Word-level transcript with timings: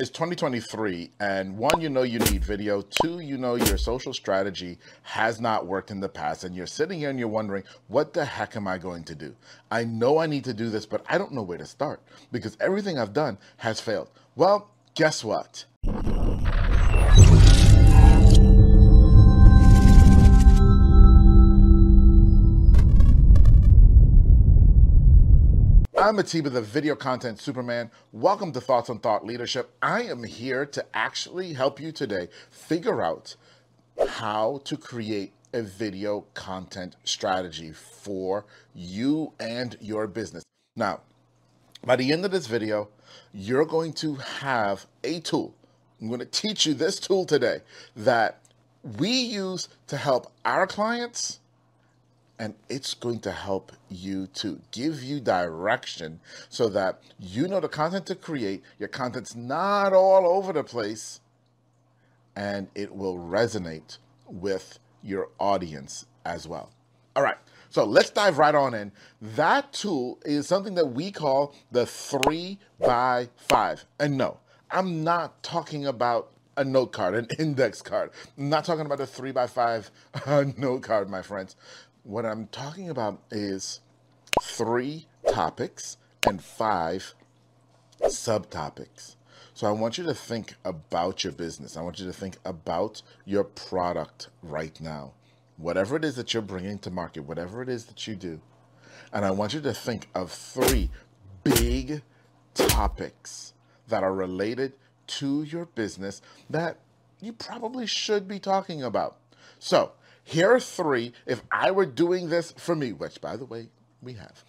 It's 0.00 0.10
2023, 0.10 1.10
and 1.18 1.58
one, 1.58 1.80
you 1.80 1.88
know 1.88 2.02
you 2.02 2.20
need 2.20 2.44
video. 2.44 2.82
Two, 2.82 3.18
you 3.18 3.36
know 3.36 3.56
your 3.56 3.76
social 3.76 4.14
strategy 4.14 4.78
has 5.02 5.40
not 5.40 5.66
worked 5.66 5.90
in 5.90 5.98
the 5.98 6.08
past, 6.08 6.44
and 6.44 6.54
you're 6.54 6.68
sitting 6.68 7.00
here 7.00 7.10
and 7.10 7.18
you're 7.18 7.26
wondering, 7.26 7.64
what 7.88 8.12
the 8.12 8.24
heck 8.24 8.54
am 8.54 8.68
I 8.68 8.78
going 8.78 9.02
to 9.02 9.16
do? 9.16 9.34
I 9.72 9.82
know 9.82 10.18
I 10.18 10.26
need 10.26 10.44
to 10.44 10.54
do 10.54 10.70
this, 10.70 10.86
but 10.86 11.04
I 11.08 11.18
don't 11.18 11.32
know 11.32 11.42
where 11.42 11.58
to 11.58 11.66
start 11.66 12.00
because 12.30 12.56
everything 12.60 12.96
I've 12.96 13.12
done 13.12 13.38
has 13.56 13.80
failed. 13.80 14.08
Well, 14.36 14.70
guess 14.94 15.24
what? 15.24 15.64
I'm 26.00 26.20
Atiba, 26.20 26.48
the 26.50 26.62
video 26.62 26.94
content 26.94 27.40
Superman. 27.40 27.90
Welcome 28.12 28.52
to 28.52 28.60
Thoughts 28.60 28.88
on 28.88 29.00
Thought 29.00 29.26
Leadership. 29.26 29.74
I 29.82 30.02
am 30.02 30.22
here 30.22 30.64
to 30.64 30.86
actually 30.94 31.54
help 31.54 31.80
you 31.80 31.90
today 31.90 32.28
figure 32.52 33.02
out 33.02 33.34
how 34.08 34.60
to 34.62 34.76
create 34.76 35.32
a 35.52 35.62
video 35.62 36.20
content 36.34 36.94
strategy 37.02 37.72
for 37.72 38.44
you 38.76 39.32
and 39.40 39.76
your 39.80 40.06
business. 40.06 40.44
Now, 40.76 41.00
by 41.84 41.96
the 41.96 42.12
end 42.12 42.24
of 42.24 42.30
this 42.30 42.46
video, 42.46 42.90
you're 43.34 43.66
going 43.66 43.92
to 43.94 44.14
have 44.14 44.86
a 45.02 45.18
tool. 45.18 45.52
I'm 46.00 46.06
going 46.06 46.20
to 46.20 46.26
teach 46.26 46.64
you 46.64 46.74
this 46.74 47.00
tool 47.00 47.24
today 47.24 47.62
that 47.96 48.38
we 48.98 49.10
use 49.10 49.68
to 49.88 49.96
help 49.96 50.30
our 50.44 50.64
clients 50.64 51.40
and 52.38 52.54
it's 52.68 52.94
going 52.94 53.20
to 53.20 53.32
help 53.32 53.72
you 53.88 54.26
to 54.28 54.60
give 54.70 55.02
you 55.02 55.20
direction 55.20 56.20
so 56.48 56.68
that 56.68 57.00
you 57.18 57.48
know 57.48 57.60
the 57.60 57.68
content 57.68 58.06
to 58.06 58.14
create. 58.14 58.62
Your 58.78 58.88
content's 58.88 59.34
not 59.34 59.92
all 59.92 60.26
over 60.26 60.52
the 60.52 60.64
place 60.64 61.20
and 62.36 62.68
it 62.76 62.94
will 62.94 63.18
resonate 63.18 63.98
with 64.26 64.78
your 65.02 65.28
audience 65.40 66.06
as 66.24 66.46
well. 66.46 66.70
All 67.16 67.22
right, 67.22 67.38
so 67.68 67.84
let's 67.84 68.10
dive 68.10 68.38
right 68.38 68.54
on 68.54 68.74
in. 68.74 68.92
That 69.20 69.72
tool 69.72 70.20
is 70.24 70.46
something 70.46 70.74
that 70.76 70.86
we 70.86 71.10
call 71.10 71.54
the 71.72 71.84
three 71.84 72.58
by 72.78 73.28
five. 73.34 73.84
And 73.98 74.16
no, 74.16 74.38
I'm 74.70 75.02
not 75.02 75.42
talking 75.42 75.86
about 75.86 76.30
a 76.56 76.64
note 76.64 76.92
card, 76.92 77.14
an 77.14 77.26
index 77.38 77.82
card. 77.82 78.10
I'm 78.36 78.48
not 78.48 78.64
talking 78.64 78.86
about 78.86 79.00
a 79.00 79.06
three 79.06 79.32
by 79.32 79.46
five 79.46 79.90
uh, 80.26 80.44
note 80.56 80.82
card, 80.82 81.10
my 81.10 81.22
friends. 81.22 81.56
What 82.04 82.24
I'm 82.24 82.46
talking 82.46 82.88
about 82.88 83.22
is 83.30 83.80
three 84.40 85.06
topics 85.30 85.96
and 86.26 86.42
five 86.42 87.14
subtopics. 88.02 89.16
So 89.54 89.66
I 89.66 89.72
want 89.72 89.98
you 89.98 90.04
to 90.04 90.14
think 90.14 90.54
about 90.64 91.24
your 91.24 91.32
business. 91.32 91.76
I 91.76 91.82
want 91.82 91.98
you 91.98 92.06
to 92.06 92.12
think 92.12 92.36
about 92.44 93.02
your 93.24 93.44
product 93.44 94.28
right 94.42 94.80
now. 94.80 95.12
Whatever 95.56 95.96
it 95.96 96.04
is 96.04 96.14
that 96.16 96.32
you're 96.32 96.42
bringing 96.42 96.78
to 96.80 96.90
market, 96.90 97.22
whatever 97.22 97.62
it 97.62 97.68
is 97.68 97.86
that 97.86 98.06
you 98.06 98.14
do. 98.14 98.40
And 99.12 99.24
I 99.24 99.30
want 99.32 99.54
you 99.54 99.60
to 99.62 99.74
think 99.74 100.08
of 100.14 100.30
three 100.30 100.90
big 101.42 102.02
topics 102.54 103.52
that 103.88 104.04
are 104.04 104.14
related 104.14 104.74
to 105.08 105.42
your 105.42 105.66
business 105.66 106.22
that 106.48 106.78
you 107.20 107.32
probably 107.32 107.86
should 107.86 108.28
be 108.28 108.38
talking 108.38 108.82
about. 108.82 109.16
So 109.58 109.92
here 110.28 110.52
are 110.52 110.60
three. 110.60 111.12
If 111.24 111.42
I 111.50 111.70
were 111.70 111.86
doing 111.86 112.28
this 112.28 112.52
for 112.52 112.74
me, 112.74 112.92
which 112.92 113.18
by 113.20 113.36
the 113.36 113.46
way, 113.46 113.68
we 114.02 114.12
have, 114.14 114.44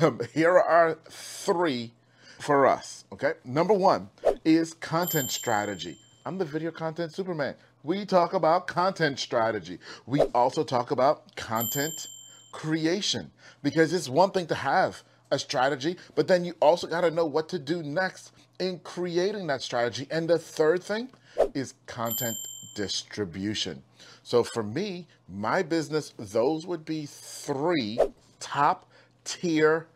um, 0.00 0.20
here 0.34 0.58
are 0.58 0.98
three 1.08 1.92
for 2.38 2.66
us. 2.66 3.04
Okay. 3.10 3.32
Number 3.42 3.72
one 3.72 4.10
is 4.44 4.74
content 4.74 5.30
strategy. 5.30 5.96
I'm 6.26 6.36
the 6.36 6.44
video 6.44 6.70
content 6.70 7.12
Superman. 7.12 7.54
We 7.82 8.04
talk 8.04 8.34
about 8.34 8.66
content 8.66 9.18
strategy. 9.18 9.78
We 10.06 10.20
also 10.34 10.62
talk 10.62 10.90
about 10.90 11.34
content 11.36 12.06
creation 12.52 13.30
because 13.62 13.94
it's 13.94 14.10
one 14.10 14.30
thing 14.30 14.46
to 14.48 14.54
have 14.54 15.02
a 15.30 15.38
strategy, 15.38 15.96
but 16.14 16.28
then 16.28 16.44
you 16.44 16.54
also 16.60 16.86
got 16.86 17.00
to 17.00 17.10
know 17.10 17.24
what 17.24 17.48
to 17.48 17.58
do 17.58 17.82
next 17.82 18.32
in 18.58 18.78
creating 18.80 19.46
that 19.46 19.62
strategy. 19.62 20.06
And 20.10 20.28
the 20.28 20.38
third 20.38 20.82
thing 20.82 21.08
is 21.54 21.72
content 21.86 22.36
distribution. 22.74 23.82
So 24.22 24.42
for 24.42 24.62
me, 24.62 25.06
my 25.28 25.62
business, 25.62 26.12
those 26.18 26.66
would 26.66 26.84
be 26.84 27.06
three 27.06 27.98
top 28.40 28.90
tier 29.24 29.86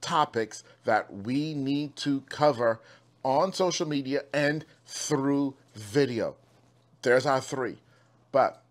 topics 0.00 0.62
that 0.84 1.12
we 1.12 1.54
need 1.54 1.96
to 1.96 2.20
cover 2.28 2.80
on 3.22 3.52
social 3.52 3.88
media 3.88 4.22
and 4.32 4.64
through 4.86 5.54
video. 5.74 6.36
There's 7.02 7.26
our 7.26 7.40
three. 7.40 7.78
But 8.32 8.62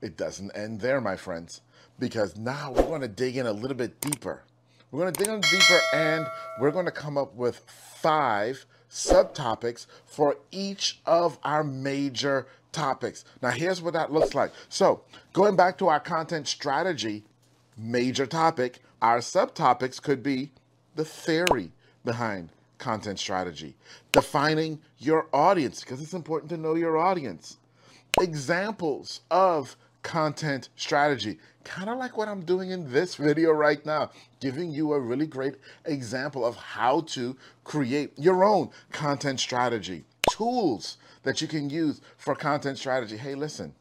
it 0.00 0.16
doesn't 0.16 0.50
end 0.56 0.80
there, 0.80 1.00
my 1.00 1.16
friends, 1.16 1.60
because 1.98 2.36
now 2.36 2.72
we're 2.72 2.82
going 2.82 3.02
to 3.02 3.08
dig 3.08 3.36
in 3.36 3.46
a 3.46 3.52
little 3.52 3.76
bit 3.76 4.00
deeper. 4.00 4.42
We're 4.90 5.00
going 5.00 5.14
to 5.14 5.24
dig 5.24 5.32
in 5.32 5.40
deeper 5.40 5.80
and 5.94 6.26
we're 6.60 6.70
going 6.70 6.86
to 6.86 6.90
come 6.92 7.16
up 7.16 7.34
with 7.34 7.58
five 7.58 8.66
subtopics 8.90 9.86
for 10.04 10.36
each 10.50 11.00
of 11.06 11.38
our 11.44 11.64
major 11.64 12.46
topics. 12.72 13.24
Now, 13.40 13.50
here's 13.50 13.80
what 13.82 13.92
that 13.94 14.12
looks 14.12 14.34
like. 14.34 14.52
So, 14.68 15.02
going 15.32 15.56
back 15.56 15.78
to 15.78 15.88
our 15.88 16.00
content 16.00 16.48
strategy, 16.48 17.24
major 17.76 18.26
topic, 18.26 18.80
our 19.00 19.18
subtopics 19.18 20.00
could 20.00 20.22
be 20.22 20.50
the 20.94 21.04
theory 21.04 21.72
behind 22.04 22.50
content 22.78 23.18
strategy, 23.18 23.76
defining 24.10 24.80
your 24.98 25.28
audience, 25.32 25.80
because 25.80 26.02
it's 26.02 26.14
important 26.14 26.50
to 26.50 26.56
know 26.56 26.74
your 26.74 26.98
audience, 26.98 27.58
examples 28.20 29.20
of 29.30 29.76
content 30.02 30.68
strategy, 30.74 31.38
kind 31.64 31.88
of 31.88 31.98
like 31.98 32.16
what 32.16 32.28
I'm 32.28 32.44
doing 32.44 32.70
in 32.70 32.92
this 32.92 33.14
video 33.14 33.52
right 33.52 33.84
now, 33.86 34.10
giving 34.40 34.70
you 34.70 34.92
a 34.92 35.00
really 35.00 35.26
great 35.26 35.54
example 35.84 36.44
of 36.44 36.56
how 36.56 37.02
to 37.02 37.36
create 37.64 38.12
your 38.18 38.44
own 38.44 38.70
content 38.90 39.38
strategy, 39.38 40.04
tools 40.32 40.96
that 41.24 41.42
you 41.42 41.46
can 41.46 41.68
use 41.68 42.00
for 42.16 42.34
content 42.34 42.78
strategy. 42.78 43.18
Hey, 43.18 43.34
listen, 43.34 43.74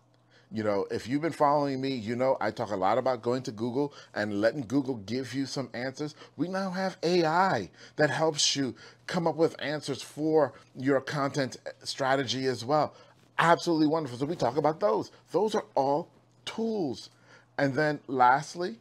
you 0.52 0.64
know, 0.66 0.86
if 0.92 1.08
you've 1.08 1.22
been 1.22 1.32
following 1.32 1.80
me, 1.80 1.96
you 1.96 2.14
know 2.14 2.36
I 2.42 2.52
talk 2.52 2.72
a 2.72 2.76
lot 2.76 2.98
about 2.98 3.22
going 3.22 3.42
to 3.44 3.54
Google 3.54 3.94
and 4.14 4.42
letting 4.42 4.64
Google 4.64 4.96
give 4.96 5.34
you 5.34 5.46
some 5.46 5.70
answers. 5.74 6.14
We 6.36 6.50
now 6.50 6.72
have 6.72 6.98
AI 7.04 7.70
that 7.96 8.10
helps 8.10 8.54
you 8.54 8.76
come 9.08 9.28
up 9.28 9.38
with 9.38 9.56
answers 9.62 10.02
for 10.02 10.54
your 10.76 11.00
content 11.00 11.56
strategy 11.84 12.48
as 12.48 12.66
well. 12.66 12.94
Absolutely 13.40 13.88
wonderful. 13.88 14.20
So 14.20 14.26
we 14.26 14.36
talk 14.36 14.58
about 14.58 14.82
those. 14.82 15.10
Those 15.32 15.56
are 15.56 15.66
all 15.74 16.10
tools. 16.44 17.10
And 17.58 17.74
then 17.74 18.02
lastly, 18.08 18.76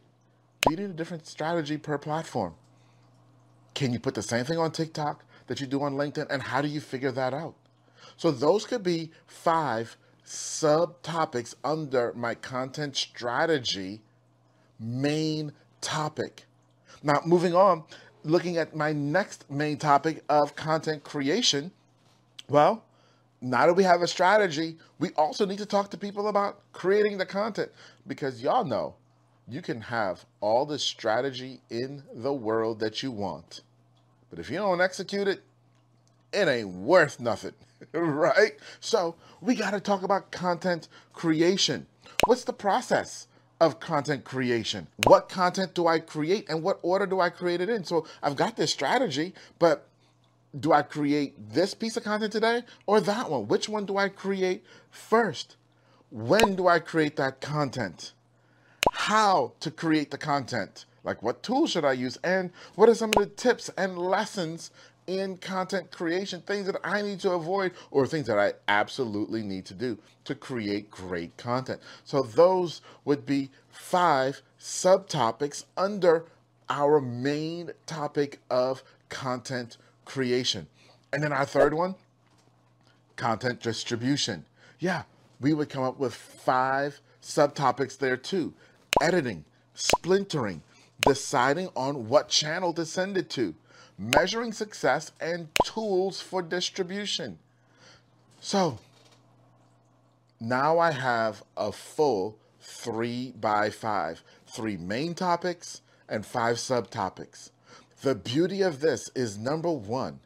you 0.69 0.75
need 0.75 0.89
a 0.89 0.93
different 0.93 1.25
strategy 1.25 1.77
per 1.77 1.97
platform? 1.97 2.53
Can 3.73 3.93
you 3.93 3.99
put 3.99 4.13
the 4.13 4.21
same 4.21 4.43
thing 4.43 4.57
on 4.57 4.73
TikTok 4.73 5.23
that 5.47 5.61
you 5.61 5.67
do 5.67 5.81
on 5.81 5.93
LinkedIn? 5.93 6.27
And 6.29 6.43
how 6.43 6.61
do 6.61 6.67
you 6.67 6.81
figure 6.81 7.13
that 7.13 7.33
out? 7.33 7.55
So 8.17 8.31
those 8.31 8.65
could 8.65 8.83
be 8.83 9.11
five 9.27 9.97
subtopics 10.25 11.55
under 11.63 12.13
my 12.13 12.35
content 12.35 12.95
strategy 12.95 14.01
main 14.79 15.51
topic. 15.81 16.45
Now, 17.03 17.21
moving 17.25 17.55
on, 17.55 17.83
looking 18.23 18.57
at 18.57 18.75
my 18.75 18.93
next 18.93 19.49
main 19.49 19.77
topic 19.77 20.23
of 20.29 20.55
content 20.55 21.03
creation. 21.03 21.71
Well, 22.47 22.83
now 23.41 23.65
that 23.65 23.73
we 23.73 23.83
have 23.83 24.01
a 24.01 24.07
strategy, 24.07 24.77
we 24.99 25.09
also 25.11 25.45
need 25.45 25.57
to 25.57 25.65
talk 25.65 25.89
to 25.91 25.97
people 25.97 26.27
about 26.27 26.61
creating 26.73 27.17
the 27.17 27.25
content 27.25 27.71
because 28.07 28.41
y'all 28.41 28.63
know 28.63 28.95
you 29.47 29.61
can 29.61 29.81
have 29.81 30.25
all 30.39 30.65
the 30.65 30.77
strategy 30.77 31.61
in 31.69 32.03
the 32.13 32.33
world 32.33 32.79
that 32.79 33.01
you 33.01 33.11
want. 33.11 33.61
But 34.29 34.39
if 34.39 34.49
you 34.49 34.57
don't 34.57 34.81
execute 34.81 35.27
it, 35.27 35.41
it 36.31 36.47
ain't 36.47 36.69
worth 36.69 37.19
nothing. 37.19 37.53
right? 37.93 38.53
So 38.79 39.15
we 39.41 39.55
got 39.55 39.71
to 39.71 39.79
talk 39.79 40.03
about 40.03 40.31
content 40.31 40.87
creation. 41.13 41.87
What's 42.25 42.43
the 42.43 42.53
process 42.53 43.27
of 43.59 43.79
content 43.79 44.23
creation? 44.23 44.87
What 45.05 45.29
content 45.29 45.73
do 45.73 45.87
I 45.87 45.99
create 45.99 46.49
and 46.49 46.63
what 46.63 46.79
order 46.81 47.05
do 47.05 47.19
I 47.19 47.29
create 47.29 47.61
it 47.61 47.69
in? 47.69 47.83
So 47.83 48.05
I've 48.21 48.35
got 48.35 48.57
this 48.57 48.71
strategy, 48.71 49.33
but 49.59 49.87
do 50.59 50.73
I 50.73 50.81
create 50.81 51.53
this 51.53 51.73
piece 51.73 51.95
of 51.95 52.03
content 52.03 52.31
today 52.31 52.63
or 52.85 52.99
that 53.01 53.29
one? 53.29 53.47
Which 53.47 53.69
one 53.69 53.85
do 53.85 53.97
I 53.97 54.09
create 54.09 54.63
first? 54.89 55.55
When 56.09 56.55
do 56.55 56.67
I 56.67 56.79
create 56.79 57.15
that 57.15 57.39
content? 57.39 58.13
How 58.91 59.53
to 59.61 59.71
create 59.71 60.11
the 60.11 60.17
content? 60.17 60.85
Like 61.03 61.23
what 61.23 61.41
tools 61.41 61.71
should 61.71 61.85
I 61.85 61.93
use? 61.93 62.17
And 62.23 62.51
what 62.75 62.89
are 62.89 62.95
some 62.95 63.11
of 63.11 63.15
the 63.15 63.25
tips 63.27 63.69
and 63.77 63.97
lessons 63.97 64.71
in 65.19 65.37
content 65.37 65.91
creation, 65.91 66.41
things 66.41 66.65
that 66.67 66.79
I 66.83 67.01
need 67.01 67.19
to 67.21 67.31
avoid 67.31 67.73
or 67.91 68.07
things 68.07 68.27
that 68.27 68.39
I 68.39 68.53
absolutely 68.67 69.43
need 69.43 69.65
to 69.65 69.73
do 69.73 69.97
to 70.25 70.35
create 70.35 70.89
great 70.89 71.35
content. 71.37 71.81
So 72.03 72.23
those 72.23 72.81
would 73.05 73.25
be 73.25 73.49
five 73.69 74.41
subtopics 74.59 75.65
under 75.75 76.25
our 76.69 77.01
main 77.01 77.71
topic 77.85 78.39
of 78.49 78.83
content 79.09 79.77
creation. 80.05 80.67
And 81.11 81.21
then 81.21 81.33
our 81.33 81.45
third 81.45 81.73
one, 81.73 81.95
content 83.15 83.61
distribution. 83.61 84.45
Yeah, 84.79 85.03
we 85.39 85.53
would 85.53 85.69
come 85.69 85.83
up 85.83 85.99
with 85.99 86.13
five 86.13 87.01
subtopics 87.21 87.97
there 87.97 88.17
too. 88.17 88.53
Editing, 89.01 89.43
splintering, 89.73 90.63
deciding 91.01 91.69
on 91.75 92.07
what 92.07 92.29
channel 92.29 92.73
to 92.73 92.85
send 92.85 93.17
it 93.17 93.29
to, 93.31 93.53
measuring 94.01 94.51
success, 94.51 95.11
and 95.21 95.47
tools 95.63 96.19
for 96.19 96.41
distribution. 96.41 97.37
So 98.39 98.79
now 100.39 100.79
I 100.79 100.91
have 100.91 101.43
a 101.55 101.71
full 101.71 102.37
three 102.59 103.33
by 103.39 103.69
five, 103.69 104.23
three 104.47 104.75
main 104.75 105.13
topics 105.13 105.81
and 106.09 106.25
five 106.25 106.57
subtopics. 106.57 107.51
The 108.01 108.15
beauty 108.15 108.63
of 108.63 108.79
this 108.79 109.11
is 109.15 109.37
number 109.37 109.71
one, 109.71 110.19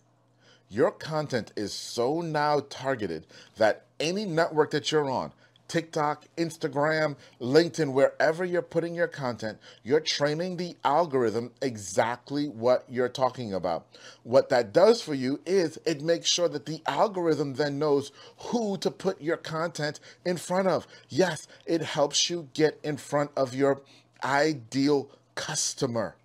your 0.69 0.91
content 0.91 1.51
is 1.57 1.73
so 1.73 2.21
now 2.21 2.61
targeted 2.69 3.27
that 3.57 3.85
any 3.99 4.23
network 4.25 4.71
that 4.71 4.91
you're 4.91 5.09
on, 5.09 5.33
TikTok, 5.67 6.25
Instagram, 6.37 7.15
LinkedIn, 7.41 7.93
wherever 7.93 8.45
you're 8.45 8.61
putting 8.61 8.95
your 8.95 9.07
content, 9.07 9.57
you're 9.83 9.99
training 9.99 10.57
the 10.57 10.75
algorithm 10.83 11.51
exactly 11.61 12.47
what 12.47 12.85
you're 12.89 13.09
talking 13.09 13.53
about. 13.53 13.87
What 14.23 14.49
that 14.49 14.73
does 14.73 15.01
for 15.01 15.13
you 15.13 15.41
is 15.45 15.79
it 15.85 16.01
makes 16.01 16.27
sure 16.27 16.49
that 16.49 16.65
the 16.65 16.81
algorithm 16.85 17.55
then 17.55 17.79
knows 17.79 18.11
who 18.37 18.77
to 18.77 18.91
put 18.91 19.21
your 19.21 19.37
content 19.37 19.99
in 20.23 20.37
front 20.37 20.67
of. 20.67 20.87
Yes, 21.09 21.47
it 21.65 21.81
helps 21.81 22.29
you 22.29 22.49
get 22.53 22.79
in 22.83 22.97
front 22.97 23.31
of 23.35 23.55
your 23.55 23.81
ideal 24.23 25.09
customer. 25.35 26.15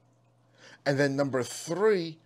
And 0.86 0.98
then 0.98 1.16
number 1.16 1.42
three, 1.42 2.18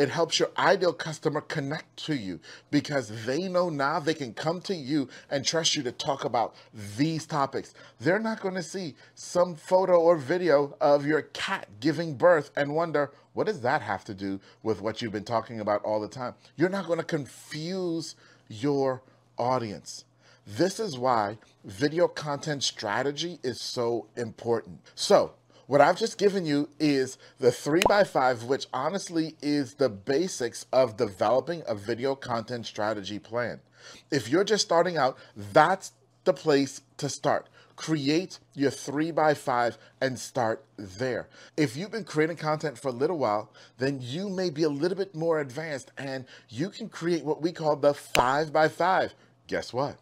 it 0.00 0.08
helps 0.08 0.38
your 0.38 0.50
ideal 0.56 0.94
customer 0.94 1.42
connect 1.42 1.94
to 2.06 2.14
you 2.14 2.40
because 2.70 3.26
they 3.26 3.48
know 3.48 3.68
now 3.68 4.00
they 4.00 4.14
can 4.14 4.32
come 4.32 4.58
to 4.62 4.74
you 4.74 5.06
and 5.30 5.44
trust 5.44 5.76
you 5.76 5.82
to 5.82 5.92
talk 5.92 6.24
about 6.24 6.54
these 6.96 7.26
topics. 7.26 7.74
They're 8.00 8.18
not 8.18 8.40
going 8.40 8.54
to 8.54 8.62
see 8.62 8.94
some 9.14 9.54
photo 9.54 10.00
or 10.00 10.16
video 10.16 10.74
of 10.80 11.04
your 11.04 11.20
cat 11.20 11.68
giving 11.80 12.14
birth 12.14 12.50
and 12.56 12.74
wonder, 12.74 13.12
what 13.34 13.46
does 13.46 13.60
that 13.60 13.82
have 13.82 14.02
to 14.04 14.14
do 14.14 14.40
with 14.62 14.80
what 14.80 15.02
you've 15.02 15.12
been 15.12 15.22
talking 15.22 15.60
about 15.60 15.84
all 15.84 16.00
the 16.00 16.08
time? 16.08 16.32
You're 16.56 16.70
not 16.70 16.86
going 16.86 16.98
to 16.98 17.04
confuse 17.04 18.16
your 18.48 19.02
audience. 19.36 20.06
This 20.46 20.80
is 20.80 20.96
why 20.96 21.36
video 21.62 22.08
content 22.08 22.62
strategy 22.62 23.38
is 23.42 23.60
so 23.60 24.06
important. 24.16 24.80
So, 24.94 25.34
what 25.70 25.80
I've 25.80 25.96
just 25.96 26.18
given 26.18 26.44
you 26.44 26.68
is 26.80 27.16
the 27.38 27.52
three 27.52 27.82
by 27.88 28.02
five, 28.02 28.42
which 28.42 28.66
honestly 28.74 29.36
is 29.40 29.74
the 29.74 29.88
basics 29.88 30.66
of 30.72 30.96
developing 30.96 31.62
a 31.64 31.76
video 31.76 32.16
content 32.16 32.66
strategy 32.66 33.20
plan. 33.20 33.60
If 34.10 34.28
you're 34.28 34.42
just 34.42 34.64
starting 34.64 34.96
out, 34.96 35.16
that's 35.36 35.92
the 36.24 36.32
place 36.32 36.80
to 36.96 37.08
start. 37.08 37.48
Create 37.76 38.40
your 38.52 38.72
three 38.72 39.12
by 39.12 39.32
five 39.32 39.78
and 40.00 40.18
start 40.18 40.64
there. 40.76 41.28
If 41.56 41.76
you've 41.76 41.92
been 41.92 42.02
creating 42.02 42.38
content 42.38 42.76
for 42.76 42.88
a 42.88 42.92
little 42.92 43.18
while, 43.18 43.52
then 43.78 44.00
you 44.02 44.28
may 44.28 44.50
be 44.50 44.64
a 44.64 44.68
little 44.68 44.98
bit 44.98 45.14
more 45.14 45.38
advanced 45.38 45.92
and 45.96 46.24
you 46.48 46.70
can 46.70 46.88
create 46.88 47.24
what 47.24 47.42
we 47.42 47.52
call 47.52 47.76
the 47.76 47.94
five 47.94 48.52
by 48.52 48.66
five. 48.66 49.14
Guess 49.46 49.72
what? 49.72 49.98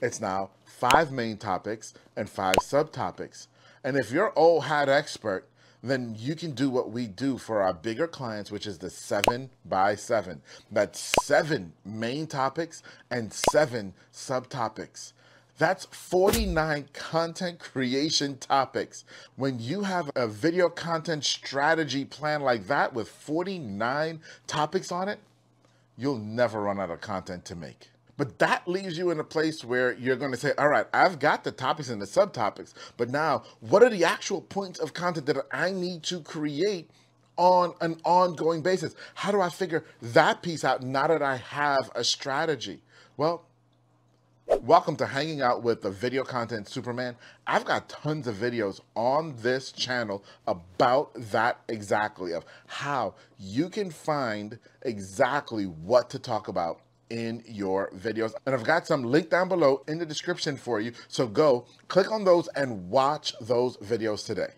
It's 0.00 0.20
now 0.20 0.50
five 0.64 1.10
main 1.10 1.38
topics 1.38 1.92
and 2.16 2.30
five 2.30 2.54
subtopics. 2.62 3.48
And 3.84 3.96
if 3.96 4.10
you're 4.10 4.32
old 4.36 4.64
hat 4.64 4.88
expert, 4.88 5.48
then 5.82 6.14
you 6.16 6.36
can 6.36 6.52
do 6.52 6.70
what 6.70 6.90
we 6.90 7.08
do 7.08 7.36
for 7.36 7.60
our 7.60 7.74
bigger 7.74 8.06
clients, 8.06 8.50
which 8.52 8.66
is 8.66 8.78
the 8.78 8.90
seven 8.90 9.50
by 9.64 9.96
seven. 9.96 10.40
That's 10.70 11.12
seven 11.24 11.72
main 11.84 12.28
topics 12.28 12.82
and 13.10 13.32
seven 13.32 13.94
subtopics. 14.12 15.12
That's 15.58 15.86
49 15.86 16.88
content 16.92 17.58
creation 17.58 18.38
topics. 18.38 19.04
When 19.36 19.58
you 19.58 19.82
have 19.82 20.10
a 20.14 20.26
video 20.26 20.68
content 20.68 21.24
strategy 21.24 22.04
plan 22.04 22.42
like 22.42 22.68
that 22.68 22.94
with 22.94 23.08
49 23.08 24.20
topics 24.46 24.92
on 24.92 25.08
it, 25.08 25.18
you'll 25.96 26.18
never 26.18 26.62
run 26.62 26.80
out 26.80 26.90
of 26.90 27.00
content 27.00 27.44
to 27.46 27.56
make. 27.56 27.90
But 28.16 28.38
that 28.40 28.68
leaves 28.68 28.98
you 28.98 29.10
in 29.10 29.18
a 29.20 29.24
place 29.24 29.64
where 29.64 29.94
you're 29.94 30.16
going 30.16 30.32
to 30.32 30.36
say, 30.36 30.52
all 30.58 30.68
right, 30.68 30.86
I've 30.92 31.18
got 31.18 31.44
the 31.44 31.52
topics 31.52 31.88
and 31.88 32.00
the 32.00 32.06
subtopics, 32.06 32.74
but 32.96 33.10
now 33.10 33.42
what 33.60 33.82
are 33.82 33.88
the 33.88 34.04
actual 34.04 34.42
points 34.42 34.78
of 34.78 34.92
content 34.92 35.26
that 35.26 35.38
I 35.50 35.72
need 35.72 36.02
to 36.04 36.20
create 36.20 36.90
on 37.36 37.74
an 37.80 37.98
ongoing 38.04 38.62
basis? 38.62 38.94
How 39.14 39.32
do 39.32 39.40
I 39.40 39.48
figure 39.48 39.84
that 40.02 40.42
piece 40.42 40.64
out 40.64 40.82
now 40.82 41.06
that 41.06 41.22
I 41.22 41.36
have 41.36 41.90
a 41.94 42.04
strategy? 42.04 42.82
Well, 43.16 43.46
Welcome 44.60 44.96
to 44.96 45.06
hanging 45.06 45.40
out 45.40 45.62
with 45.62 45.80
the 45.80 45.90
video 45.90 46.24
content 46.24 46.68
Superman. 46.68 47.16
I've 47.46 47.64
got 47.64 47.88
tons 47.88 48.26
of 48.26 48.36
videos 48.36 48.80
on 48.94 49.34
this 49.38 49.72
channel 49.72 50.22
about 50.46 51.10
that 51.32 51.60
exactly 51.68 52.32
of 52.34 52.44
how 52.66 53.14
you 53.38 53.70
can 53.70 53.90
find 53.90 54.58
exactly 54.82 55.64
what 55.64 56.10
to 56.10 56.18
talk 56.18 56.48
about 56.48 56.81
in 57.12 57.42
your 57.46 57.90
videos. 57.90 58.32
And 58.46 58.54
I've 58.54 58.64
got 58.64 58.86
some 58.86 59.04
linked 59.04 59.30
down 59.30 59.48
below 59.48 59.84
in 59.86 59.98
the 59.98 60.06
description 60.06 60.56
for 60.56 60.80
you. 60.80 60.92
So 61.08 61.26
go 61.26 61.66
click 61.88 62.10
on 62.10 62.24
those 62.24 62.48
and 62.56 62.88
watch 62.88 63.34
those 63.40 63.76
videos 63.76 64.24
today. 64.24 64.48